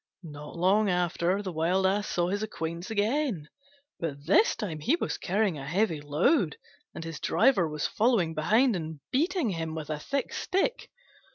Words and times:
Not 0.23 0.55
long 0.55 0.89
after 0.89 1.43
the 1.43 1.51
Wild 1.51 1.85
Ass 1.85 2.07
saw 2.07 2.29
his 2.29 2.41
acquaintance 2.41 2.89
again, 2.89 3.49
but 3.99 4.25
this 4.25 4.55
time 4.55 4.79
he 4.79 4.95
was 4.95 5.19
carrying 5.19 5.59
a 5.59 5.67
heavy 5.67 6.01
load, 6.01 6.57
and 6.95 7.03
his 7.03 7.19
driver 7.19 7.69
was 7.69 7.85
following 7.85 8.33
behind 8.33 8.75
and 8.75 8.99
beating 9.11 9.51
him 9.51 9.75
with 9.75 9.91
a 9.91 9.99
thick 9.99 10.33
stick. 10.33 10.89